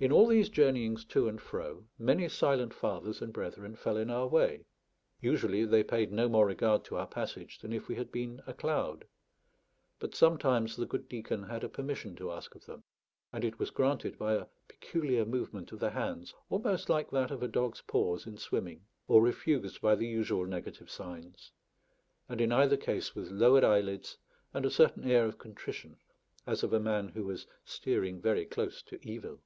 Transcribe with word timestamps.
In 0.00 0.12
all 0.12 0.26
these 0.26 0.50
journeyings 0.50 1.02
to 1.06 1.28
and 1.28 1.40
fro, 1.40 1.86
many 1.98 2.28
silent 2.28 2.74
fathers 2.74 3.22
and 3.22 3.32
brethren 3.32 3.74
fell 3.74 3.96
in 3.96 4.10
our 4.10 4.26
way. 4.28 4.66
Usually 5.22 5.64
they 5.64 5.82
paid 5.82 6.12
no 6.12 6.28
more 6.28 6.44
regard 6.44 6.84
to 6.84 6.96
our 6.96 7.06
passage 7.06 7.58
than 7.60 7.72
if 7.72 7.88
we 7.88 7.94
had 7.94 8.12
been 8.12 8.42
a 8.46 8.52
cloud; 8.52 9.06
but 9.98 10.14
sometimes 10.14 10.76
the 10.76 10.84
good 10.84 11.08
deacon 11.08 11.42
had 11.44 11.64
a 11.64 11.70
permission 11.70 12.14
to 12.16 12.30
ask 12.32 12.54
of 12.54 12.66
them, 12.66 12.84
and 13.32 13.46
it 13.46 13.58
was 13.58 13.70
granted 13.70 14.18
by 14.18 14.34
a 14.34 14.44
peculiar 14.68 15.24
movement 15.24 15.72
of 15.72 15.78
the 15.80 15.88
hands, 15.92 16.34
almost 16.50 16.90
like 16.90 17.10
that 17.10 17.30
of 17.30 17.42
a 17.42 17.48
dog's 17.48 17.80
paws 17.80 18.26
in 18.26 18.36
swimming, 18.36 18.84
or 19.08 19.22
refused 19.22 19.80
by 19.80 19.94
the 19.94 20.06
usual 20.06 20.44
negative 20.44 20.90
signs, 20.90 21.50
and 22.28 22.42
in 22.42 22.52
either 22.52 22.76
case 22.76 23.14
with 23.14 23.30
lowered 23.30 23.64
eyelids 23.64 24.18
and 24.52 24.66
a 24.66 24.70
certain 24.70 25.10
air 25.10 25.24
of 25.24 25.38
contrition, 25.38 25.96
as 26.46 26.62
of 26.62 26.74
a 26.74 26.78
man 26.80 27.08
who 27.08 27.24
was 27.24 27.46
steering 27.64 28.20
very 28.20 28.44
close 28.44 28.82
to 28.82 28.98
evil. 29.00 29.40